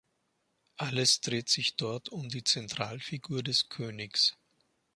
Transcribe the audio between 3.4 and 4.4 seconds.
des Königs.